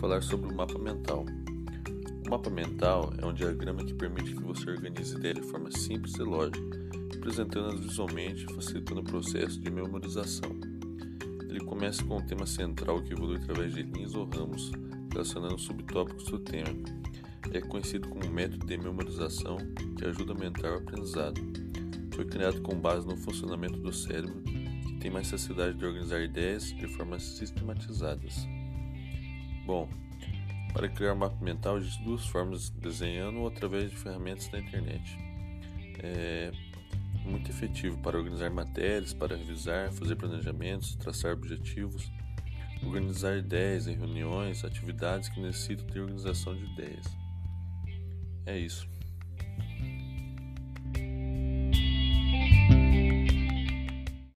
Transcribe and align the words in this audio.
falar 0.00 0.22
sobre 0.22 0.50
o 0.50 0.56
mapa 0.56 0.78
mental. 0.78 1.26
O 2.26 2.30
mapa 2.30 2.48
mental 2.48 3.12
é 3.18 3.26
um 3.26 3.34
diagrama 3.34 3.84
que 3.84 3.92
permite 3.92 4.34
que 4.34 4.42
você 4.42 4.70
organize 4.70 5.14
ideias 5.14 5.36
de 5.36 5.42
forma 5.42 5.70
simples 5.70 6.14
e 6.14 6.22
lógica, 6.22 6.58
apresentando-as 7.14 7.80
visualmente, 7.80 8.46
facilitando 8.54 9.02
o 9.02 9.04
processo 9.04 9.60
de 9.60 9.70
memorização. 9.70 10.50
Ele 11.46 11.60
começa 11.60 12.02
com 12.02 12.16
um 12.16 12.26
tema 12.26 12.46
central 12.46 13.02
que 13.02 13.12
evolui 13.12 13.36
através 13.36 13.74
de 13.74 13.82
linhas 13.82 14.14
ou 14.14 14.24
ramos, 14.24 14.72
relacionando 15.12 15.58
subtópicos 15.58 16.24
do 16.24 16.38
tema. 16.38 16.74
É 17.52 17.60
conhecido 17.60 18.08
como 18.08 18.28
método 18.30 18.64
de 18.64 18.78
memorização 18.78 19.58
que 19.98 20.06
ajuda 20.06 20.32
a 20.32 20.34
aumentar 20.34 20.72
o 20.72 20.78
aprendizado. 20.78 21.40
Foi 22.14 22.24
criado 22.24 22.62
com 22.62 22.74
base 22.74 23.06
no 23.06 23.18
funcionamento 23.18 23.78
do 23.78 23.92
cérebro, 23.92 24.40
que 24.42 24.98
tem 24.98 25.10
mais 25.10 25.30
facilidade 25.30 25.76
de 25.76 25.84
organizar 25.84 26.22
ideias 26.22 26.72
de 26.72 26.88
formas 26.88 27.22
sistematizadas. 27.22 28.46
Bom, 29.70 29.88
para 30.72 30.88
criar 30.88 31.12
um 31.12 31.18
mapa 31.18 31.36
mental 31.40 31.78
existe 31.78 32.02
duas 32.02 32.26
formas, 32.26 32.70
desenhando 32.70 33.38
ou 33.38 33.46
através 33.46 33.88
de 33.88 33.96
ferramentas 33.96 34.48
da 34.48 34.58
internet. 34.58 35.16
É 36.02 36.50
muito 37.24 37.48
efetivo 37.48 37.96
para 37.98 38.18
organizar 38.18 38.50
matérias, 38.50 39.14
para 39.14 39.36
revisar, 39.36 39.92
fazer 39.92 40.16
planejamentos, 40.16 40.96
traçar 40.96 41.34
objetivos, 41.34 42.10
organizar 42.84 43.36
ideias 43.38 43.86
em 43.86 43.94
reuniões, 43.94 44.64
atividades 44.64 45.28
que 45.28 45.40
necessitam 45.40 45.86
de 45.86 46.00
organização 46.00 46.52
de 46.56 46.64
ideias. 46.64 47.06
É 48.46 48.58
isso. 48.58 48.88